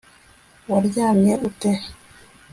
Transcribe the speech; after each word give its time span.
waryamye 0.71 1.33
ute 1.47 1.71